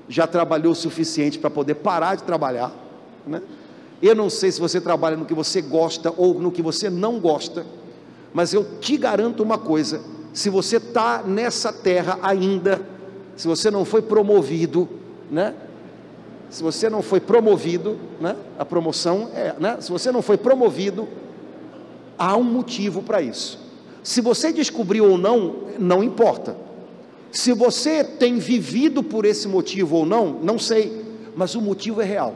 [0.09, 2.73] já trabalhou o suficiente para poder parar de trabalhar,
[3.27, 3.41] né?
[4.03, 7.19] Eu não sei se você trabalha no que você gosta ou no que você não
[7.19, 7.65] gosta,
[8.35, 10.01] mas eu te garanto uma coisa:
[10.33, 12.87] se você está nessa terra ainda,
[13.37, 14.89] se você não foi promovido,
[15.31, 15.55] né?
[16.51, 18.37] Se você não foi promovido, né?
[18.59, 19.79] A promoção é, né?
[19.81, 21.09] Se você não foi promovido,
[22.19, 23.59] há um motivo para isso.
[24.03, 26.57] Se você descobriu ou não, não importa.
[27.33, 31.05] Se você tem vivido por esse motivo ou não, não sei,
[31.35, 32.35] mas o motivo é real.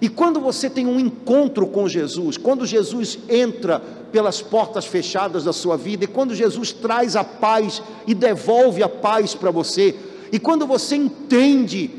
[0.00, 3.80] E quando você tem um encontro com Jesus, quando Jesus entra
[4.12, 8.88] pelas portas fechadas da sua vida, e quando Jesus traz a paz e devolve a
[8.88, 9.94] paz para você,
[10.30, 11.90] e quando você entende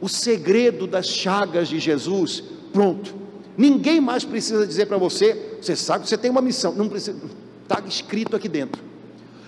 [0.00, 3.14] o segredo das chagas de Jesus, pronto.
[3.56, 7.18] Ninguém mais precisa dizer para você, você sabe que você tem uma missão, não precisa,
[7.62, 8.82] está escrito aqui dentro.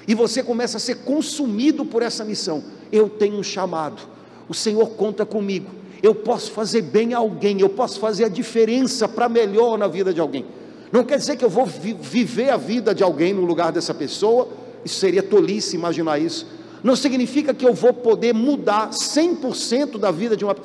[0.07, 2.62] E você começa a ser consumido por essa missão.
[2.91, 4.03] Eu tenho um chamado,
[4.49, 5.71] o Senhor conta comigo.
[6.03, 10.12] Eu posso fazer bem a alguém, eu posso fazer a diferença para melhor na vida
[10.12, 10.45] de alguém.
[10.91, 13.95] Não quer dizer que eu vou vi viver a vida de alguém no lugar dessa
[13.95, 14.49] pessoa,
[14.85, 16.47] isso seria tolice imaginar isso
[16.83, 20.57] não significa que eu vou poder mudar 100% da vida de uma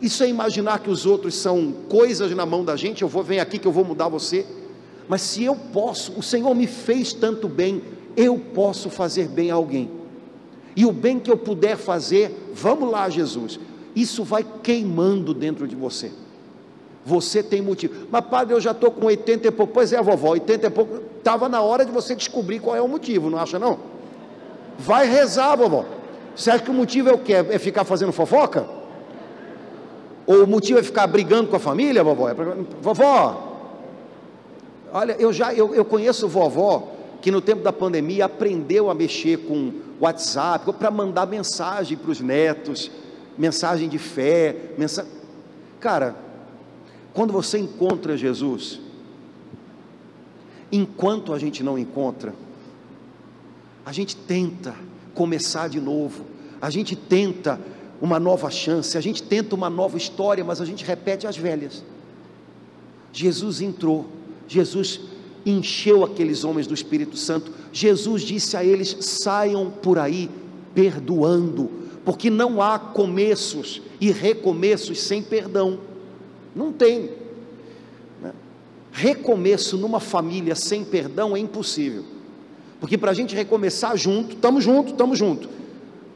[0.00, 3.40] Isso é imaginar que os outros são coisas na mão da gente, eu vou vir
[3.40, 4.46] aqui que eu vou mudar você.
[5.08, 7.82] Mas se eu posso, o Senhor me fez tanto bem,
[8.16, 9.90] eu posso fazer bem a alguém.
[10.76, 13.58] E o bem que eu puder fazer, vamos lá, Jesus.
[13.96, 16.12] Isso vai queimando dentro de você.
[17.04, 18.06] Você tem motivo.
[18.10, 19.72] Mas, padre, eu já estou com 80 e pouco.
[19.72, 21.00] Pois é, vovó, 80 e pouco.
[21.16, 23.78] Estava na hora de você descobrir qual é o motivo, não acha não?
[24.78, 25.84] Vai rezar, vovó.
[26.36, 27.34] Você acha que o motivo é o quê?
[27.34, 28.64] É ficar fazendo fofoca?
[30.24, 32.28] Ou o motivo é ficar brigando com a família, vovó?
[32.28, 32.34] É
[32.80, 33.48] vovó,
[34.92, 39.38] olha, eu já eu, eu conheço vovó que no tempo da pandemia aprendeu a mexer
[39.38, 42.90] com WhatsApp para mandar mensagem para os netos,
[43.36, 45.10] mensagem de fé, mensagem.
[45.80, 46.14] Cara,
[47.12, 48.80] quando você encontra Jesus,
[50.70, 52.32] enquanto a gente não encontra,
[53.88, 54.74] a gente tenta
[55.14, 56.26] começar de novo,
[56.60, 57.58] a gente tenta
[58.02, 61.82] uma nova chance, a gente tenta uma nova história, mas a gente repete as velhas.
[63.14, 64.06] Jesus entrou,
[64.46, 65.00] Jesus
[65.46, 70.28] encheu aqueles homens do Espírito Santo, Jesus disse a eles: saiam por aí
[70.74, 71.70] perdoando,
[72.04, 75.80] porque não há começos e recomeços sem perdão,
[76.54, 77.08] não tem.
[78.20, 78.34] Né?
[78.92, 82.17] Recomeço numa família sem perdão é impossível,
[82.80, 85.48] porque para a gente recomeçar junto, estamos juntos, estamos juntos,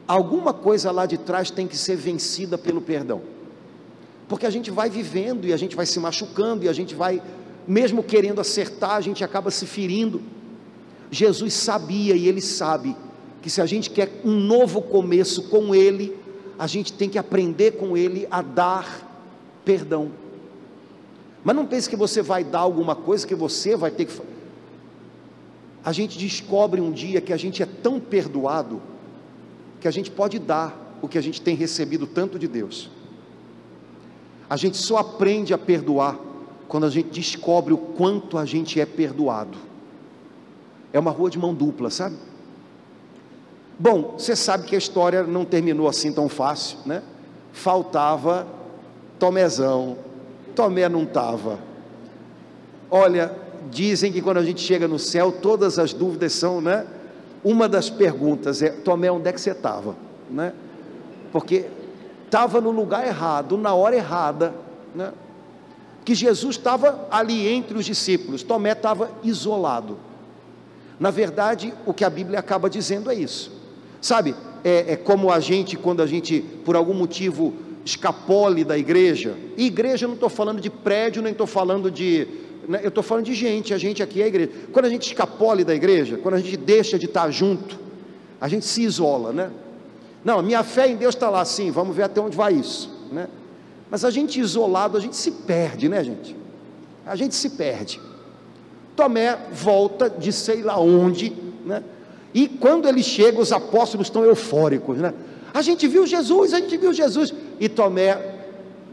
[0.07, 3.21] alguma coisa lá de trás tem que ser vencida pelo perdão,
[4.27, 7.21] porque a gente vai vivendo e a gente vai se machucando e a gente vai,
[7.67, 10.21] mesmo querendo acertar, a gente acaba se ferindo.
[11.11, 12.95] Jesus sabia e ele sabe
[13.41, 16.15] que se a gente quer um novo começo com ele,
[16.57, 19.07] a gente tem que aprender com ele a dar
[19.65, 20.11] perdão.
[21.43, 24.13] Mas não pense que você vai dar alguma coisa que você vai ter que.
[25.83, 28.81] A gente descobre um dia que a gente é tão perdoado
[29.81, 32.89] que a gente pode dar o que a gente tem recebido tanto de Deus.
[34.49, 36.17] A gente só aprende a perdoar
[36.67, 39.57] quando a gente descobre o quanto a gente é perdoado.
[40.93, 42.15] É uma rua de mão dupla, sabe?
[43.77, 47.03] Bom, você sabe que a história não terminou assim tão fácil, né?
[47.51, 48.47] Faltava
[49.19, 49.97] Tomezão.
[50.55, 51.59] Tomé não estava.
[52.89, 53.35] Olha,
[53.69, 56.85] dizem que quando a gente chega no céu, todas as dúvidas são, né?
[57.43, 59.95] uma das perguntas é: Tomé, onde é que você estava?
[60.29, 60.53] Né?
[61.31, 61.65] Porque
[62.25, 64.53] estava no lugar errado, na hora errada,
[64.95, 65.11] né?
[66.05, 69.97] que Jesus estava ali entre os discípulos, Tomé estava isolado.
[70.99, 73.51] Na verdade, o que a Bíblia acaba dizendo é isso.
[74.01, 77.53] Sabe, é, é como a gente, quando a gente, por algum motivo,
[77.85, 82.27] escapole da igreja, e igreja não estou falando de prédio, nem estou falando de
[82.81, 84.51] eu estou falando de gente, a gente aqui é a igreja.
[84.71, 87.79] Quando a gente escapole da igreja, quando a gente deixa de estar junto,
[88.39, 89.51] a gente se isola, né?
[90.23, 93.27] Não, minha fé em Deus está lá, sim, vamos ver até onde vai isso, né?
[93.89, 96.35] Mas a gente isolado, a gente se perde, né, gente?
[97.05, 97.99] A gente se perde.
[98.95, 101.33] Tomé volta de sei lá onde,
[101.65, 101.83] né?
[102.33, 105.13] E quando ele chega, os apóstolos estão eufóricos, né?
[105.53, 107.33] A gente viu Jesus, a gente viu Jesus.
[107.59, 108.32] E Tomé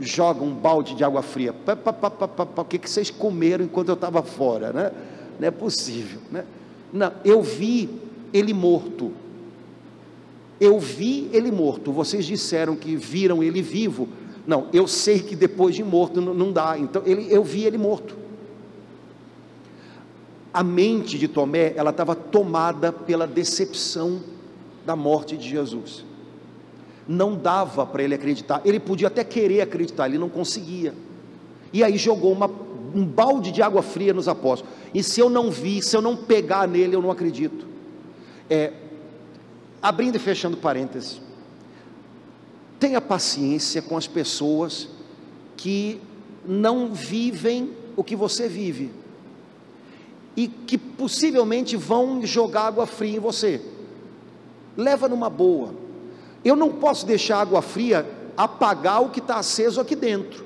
[0.00, 1.52] joga um balde de água fria.
[1.52, 4.72] Pá, pá, pá, o que, que vocês comeram enquanto eu estava fora?
[4.72, 4.90] Né?
[5.38, 6.20] Não é possível.
[6.30, 6.44] Né?
[6.92, 7.88] Não, eu vi
[8.32, 9.12] ele morto.
[10.60, 11.92] Eu vi ele morto.
[11.92, 14.08] Vocês disseram que viram ele vivo.
[14.46, 16.78] Não, eu sei que depois de morto não, não dá.
[16.78, 18.16] Então ele, eu vi ele morto.
[20.52, 24.20] A mente de Tomé, ela estava tomada pela decepção
[24.84, 26.09] da morte de Jesus
[27.08, 28.60] não dava para ele acreditar.
[28.64, 30.94] Ele podia até querer acreditar, ele não conseguia.
[31.72, 32.50] E aí jogou uma,
[32.94, 34.74] um balde de água fria nos apóstolos.
[34.92, 37.66] E se eu não vi, se eu não pegar nele, eu não acredito.
[38.48, 38.72] É,
[39.80, 41.20] abrindo e fechando parênteses.
[42.78, 44.88] Tenha paciência com as pessoas
[45.56, 46.00] que
[46.46, 48.90] não vivem o que você vive
[50.36, 53.60] e que possivelmente vão jogar água fria em você.
[54.76, 55.74] Leva numa boa.
[56.44, 60.44] Eu não posso deixar água fria apagar o que está aceso aqui dentro,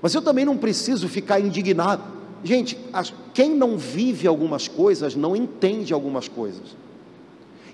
[0.00, 2.02] mas eu também não preciso ficar indignado.
[2.42, 2.78] Gente,
[3.34, 6.76] quem não vive algumas coisas não entende algumas coisas.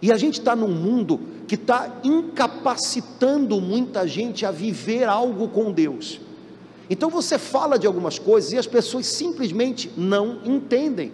[0.01, 5.71] E a gente está num mundo que está incapacitando muita gente a viver algo com
[5.71, 6.21] Deus.
[6.91, 11.13] Então você fala de algumas coisas e as pessoas simplesmente não entendem.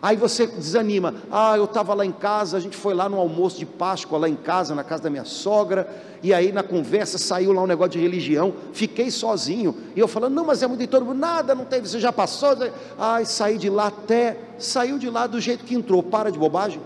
[0.00, 1.14] Aí você desanima.
[1.30, 4.28] Ah, eu estava lá em casa, a gente foi lá no almoço de Páscoa, lá
[4.28, 5.88] em casa, na casa da minha sogra,
[6.22, 9.74] e aí na conversa saiu lá um negócio de religião, fiquei sozinho.
[9.94, 12.12] E eu falando, não, mas é muito de todo mundo, nada, não teve, você já
[12.12, 12.50] passou.
[12.98, 16.80] Ai, saí de lá até, saiu de lá do jeito que entrou, para de bobagem.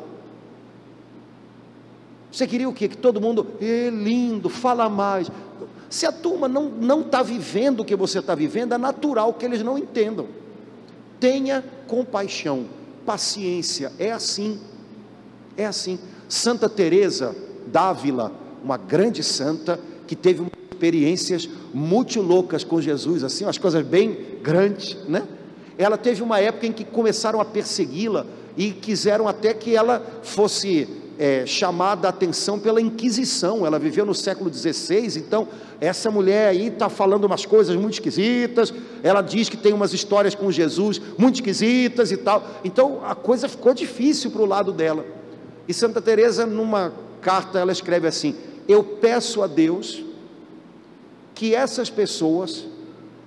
[2.30, 2.86] Você queria o quê?
[2.86, 5.28] Que todo mundo, é lindo, fala mais.
[5.88, 9.64] Se a turma não está vivendo o que você está vivendo, é natural que eles
[9.64, 10.28] não entendam.
[11.18, 12.66] Tenha compaixão,
[13.10, 13.90] paciência.
[13.98, 14.60] É assim.
[15.56, 15.98] É assim.
[16.28, 17.34] Santa Teresa
[17.66, 18.32] d'Ávila,
[18.62, 24.96] uma grande santa que teve experiências muito loucas com Jesus, assim, umas coisas bem grandes,
[25.08, 25.26] né?
[25.76, 30.86] Ela teve uma época em que começaram a persegui-la e quiseram até que ela fosse
[31.20, 33.66] é, chamada a atenção pela Inquisição.
[33.66, 35.46] Ela viveu no século XVI, então
[35.78, 38.72] essa mulher aí está falando umas coisas muito esquisitas.
[39.02, 42.48] Ela diz que tem umas histórias com Jesus muito esquisitas e tal.
[42.64, 45.04] Então a coisa ficou difícil para o lado dela.
[45.68, 48.34] E Santa Teresa, numa carta, ela escreve assim:
[48.66, 50.02] Eu peço a Deus
[51.34, 52.64] que essas pessoas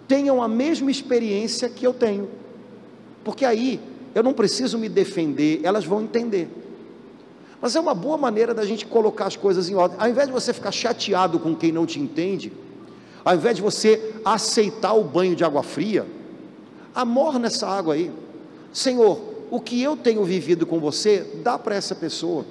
[0.07, 2.27] tenham a mesma experiência que eu tenho,
[3.23, 3.79] porque aí
[4.15, 6.62] eu não preciso me defender, elas vão entender.
[7.63, 9.97] Mas é uma boa maneira da gente colocar as coisas em ordem.
[9.97, 12.51] Ao invés de você ficar chateado com quem não te entende,
[13.23, 16.05] ao invés de você aceitar o banho de água fria,
[16.93, 18.11] amor nessa água aí.
[18.73, 19.17] Senhor,
[19.49, 22.45] o que eu tenho vivido com você, dá para essa pessoa,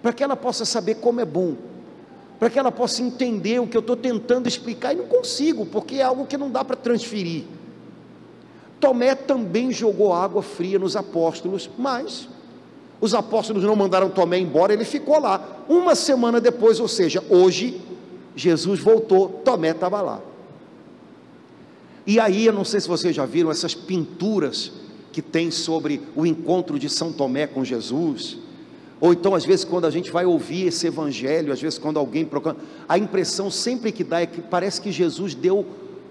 [0.00, 1.56] para que ela possa saber como é bom,
[2.38, 5.96] para que ela possa entender o que eu estou tentando explicar e não consigo, porque
[5.96, 7.46] é algo que não dá para transferir.
[8.78, 12.28] Tomé também jogou água fria nos apóstolos, mas
[13.00, 15.64] os apóstolos não mandaram Tomé embora, ele ficou lá.
[15.68, 17.80] Uma semana depois, ou seja, hoje,
[18.34, 20.20] Jesus voltou, Tomé estava lá.
[22.06, 24.72] E aí, eu não sei se vocês já viram essas pinturas
[25.12, 28.38] que tem sobre o encontro de São Tomé com Jesus.
[29.00, 32.24] Ou então, às vezes, quando a gente vai ouvir esse evangelho, às vezes, quando alguém
[32.24, 35.64] proclama, a impressão sempre que dá é que parece que Jesus deu,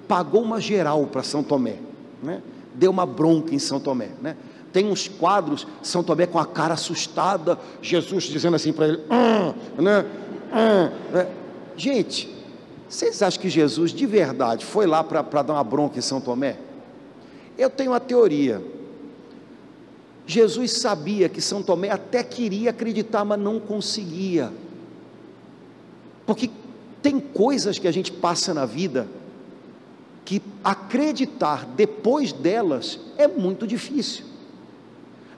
[0.07, 1.77] pagou uma geral para São Tomé,
[2.23, 2.41] né?
[2.73, 4.37] deu uma bronca em São Tomé, né?
[4.77, 9.51] Tem uns quadros, São Tomé com a cara assustada, Jesus dizendo assim para ele, ah,
[9.75, 10.05] né?
[10.51, 11.27] Ah, né?
[11.75, 12.31] Gente,
[12.87, 16.59] vocês acham que Jesus de verdade foi lá para dar uma bronca em São Tomé?
[17.57, 18.61] Eu tenho uma teoria.
[20.27, 24.53] Jesus sabia que São Tomé até queria acreditar, mas não conseguia.
[26.23, 26.51] Porque
[27.01, 29.07] tem coisas que a gente passa na vida
[30.23, 34.36] que acreditar depois delas é muito difícil.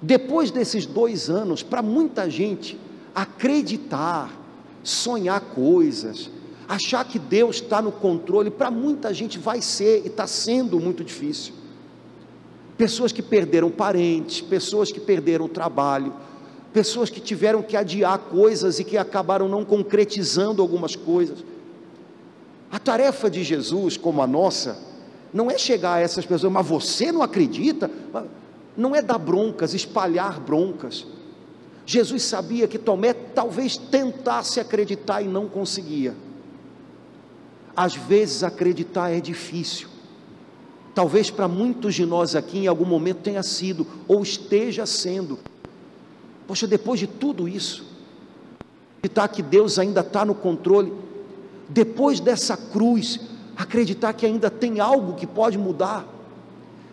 [0.02, 2.80] Depois desses dois anos, para muita gente,
[3.14, 4.32] acreditar,
[4.84, 6.30] sonhar coisas,
[6.68, 11.04] achar que Deus está no controle, para muita gente vai ser e está sendo muito
[11.04, 11.54] difícil.
[12.78, 16.14] Pessoas que perderam parentes, pessoas que perderam o trabalho,
[16.72, 21.44] pessoas que tiveram que adiar coisas e que acabaram não concretizando algumas coisas.
[22.72, 24.78] A tarefa de Jesus, como a nossa,
[25.34, 27.90] não é chegar a essas pessoas, mas você não acredita?
[28.80, 31.06] Não é dar broncas, espalhar broncas.
[31.86, 36.16] Jesus sabia que Tomé talvez tentasse acreditar e não conseguia.
[37.76, 39.90] Às vezes acreditar é difícil.
[40.96, 45.40] Talvez para muitos de nós aqui em algum momento tenha sido ou esteja sendo.
[46.48, 47.86] Poxa, depois de tudo isso,
[48.98, 50.94] acreditar que Deus ainda está no controle,
[51.68, 53.20] depois dessa cruz,
[53.58, 56.19] acreditar que ainda tem algo que pode mudar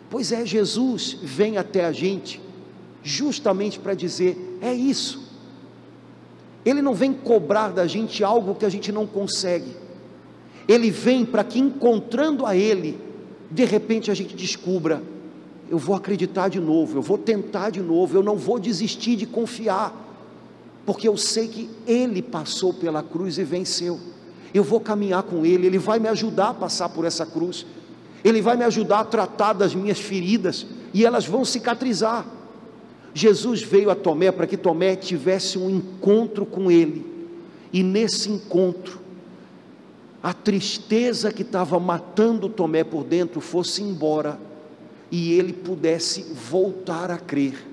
[0.08, 2.40] Pois é, Jesus vem até a gente
[3.02, 5.26] justamente para dizer: é isso.
[6.64, 9.70] Ele não vem cobrar da gente algo que a gente não consegue.
[10.66, 12.98] Ele vem para que encontrando a Ele,
[13.50, 15.02] de repente a gente descubra:
[15.70, 19.26] eu vou acreditar de novo, eu vou tentar de novo, eu não vou desistir de
[19.26, 19.94] confiar,
[20.84, 23.98] porque eu sei que Ele passou pela cruz e venceu.
[24.54, 27.66] Eu vou caminhar com Ele, Ele vai me ajudar a passar por essa cruz.
[28.26, 32.26] Ele vai me ajudar a tratar das minhas feridas e elas vão cicatrizar.
[33.14, 37.06] Jesus veio a Tomé para que Tomé tivesse um encontro com Ele,
[37.72, 38.98] e nesse encontro,
[40.20, 44.40] a tristeza que estava matando Tomé por dentro fosse embora
[45.08, 47.64] e ele pudesse voltar a crer.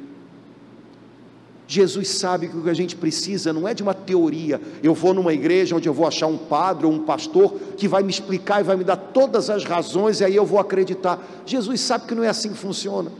[1.74, 4.62] Jesus sabe que o que a gente precisa não é de uma teoria.
[4.84, 8.04] Eu vou numa igreja onde eu vou achar um padre ou um pastor que vai
[8.04, 11.20] me explicar e vai me dar todas as razões e aí eu vou acreditar.
[11.48, 13.12] Jesus sabe que não é assim que funciona.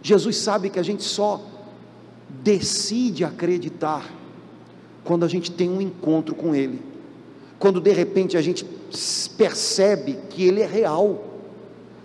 [0.00, 1.40] Jesus sabe que a gente só
[2.28, 4.08] decide acreditar
[5.02, 6.80] quando a gente tem um encontro com Ele.
[7.58, 8.64] Quando de repente a gente
[9.36, 11.24] percebe que Ele é real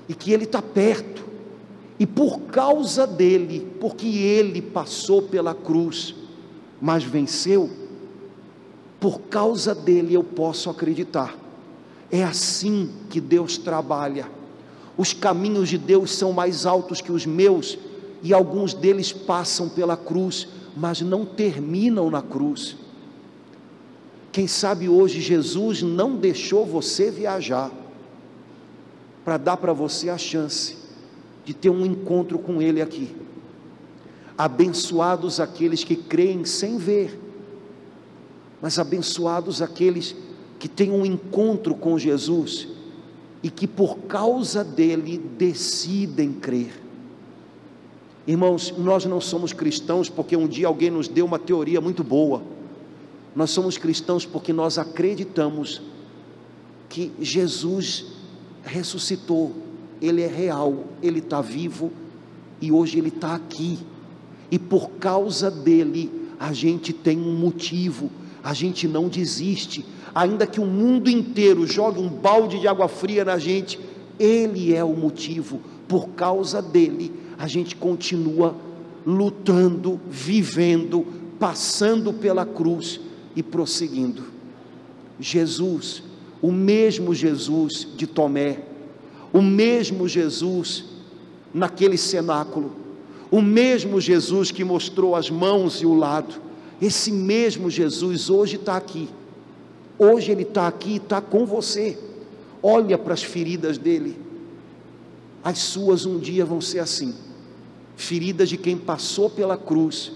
[0.09, 1.23] e que Ele está perto
[1.99, 6.15] e por causa dele, porque ele passou pela cruz,
[6.81, 7.69] mas venceu,
[8.99, 11.37] por causa dele eu posso acreditar.
[12.11, 14.29] É assim que Deus trabalha.
[14.97, 17.77] Os caminhos de Deus são mais altos que os meus,
[18.21, 22.75] e alguns deles passam pela cruz, mas não terminam na cruz.
[24.31, 27.71] Quem sabe hoje Jesus não deixou você viajar
[29.23, 30.82] para dar para você a chance
[31.45, 33.15] de ter um encontro com Ele aqui.
[34.37, 37.19] Abençoados aqueles que creem sem ver,
[38.61, 40.15] mas abençoados aqueles
[40.57, 42.67] que têm um encontro com Jesus
[43.43, 46.81] e que por causa dele decidem crer.
[48.25, 52.41] Irmãos, nós não somos cristãos porque um dia alguém nos deu uma teoria muito boa.
[53.35, 55.81] Nós somos cristãos porque nós acreditamos
[56.87, 58.05] que Jesus
[58.63, 59.51] ressuscitou,
[60.03, 61.89] Ele é real, Ele está vivo
[62.61, 63.79] e hoje Ele está aqui.
[64.51, 68.11] E por causa dele, a gente tem um motivo,
[68.43, 73.23] a gente não desiste, ainda que o mundo inteiro jogue um balde de água fria
[73.23, 73.79] na gente,
[74.19, 78.57] Ele é o motivo, por causa dele, a gente continua
[79.05, 81.05] lutando, vivendo,
[81.39, 82.99] passando pela cruz
[83.37, 84.23] e prosseguindo.
[85.17, 86.03] Jesus,
[86.41, 88.72] o mesmo Jesus de Tomé,
[89.33, 90.85] o mesmo Jesus
[91.51, 92.71] naquele cenáculo,
[93.31, 96.35] o mesmo Jesus que mostrou as mãos e o lado,
[96.79, 99.09] esse mesmo Jesus hoje está aqui,
[99.97, 101.97] hoje Ele está aqui, está com você,
[102.61, 104.19] olha para as feridas dele,
[105.43, 107.15] as suas um dia vão ser assim,
[107.95, 110.11] feridas de quem passou pela cruz,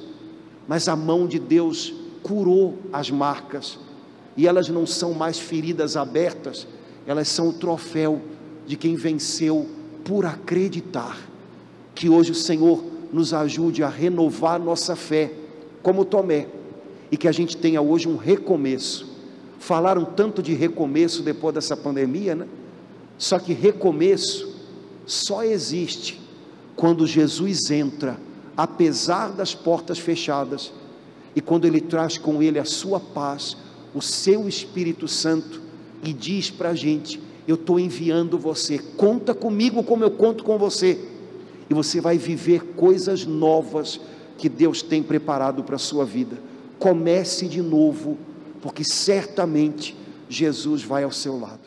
[0.67, 3.79] mas a mão de Deus curou as marcas,
[4.35, 6.67] e elas não são mais feridas abertas,
[7.07, 8.21] elas são o troféu
[8.67, 9.67] de quem venceu
[10.03, 11.17] por acreditar.
[11.95, 15.31] Que hoje o Senhor nos ajude a renovar nossa fé,
[15.81, 16.47] como Tomé,
[17.11, 19.07] e que a gente tenha hoje um recomeço.
[19.57, 22.47] Falaram tanto de recomeço depois dessa pandemia, né?
[23.17, 24.55] Só que recomeço
[25.05, 26.21] só existe
[26.75, 28.19] quando Jesus entra,
[28.55, 30.71] apesar das portas fechadas
[31.35, 33.57] e quando Ele traz com Ele a sua paz,
[33.95, 35.61] o seu Espírito Santo,
[36.03, 40.57] e diz para a gente: Eu estou enviando você, conta comigo como eu conto com
[40.57, 40.99] você,
[41.69, 43.99] e você vai viver coisas novas
[44.37, 46.37] que Deus tem preparado para a sua vida.
[46.77, 48.17] Comece de novo,
[48.61, 49.95] porque certamente
[50.29, 51.66] Jesus vai ao seu lado.